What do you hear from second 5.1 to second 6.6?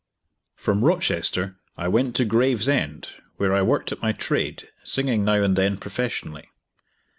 now and then professionally.